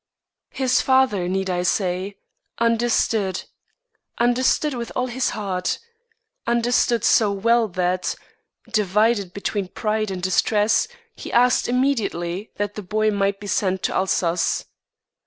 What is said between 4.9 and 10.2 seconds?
all his heart understood so well that, divided between pride and